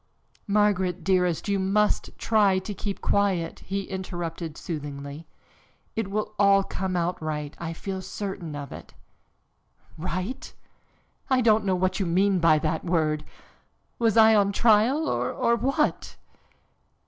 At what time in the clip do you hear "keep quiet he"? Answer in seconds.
2.73-3.83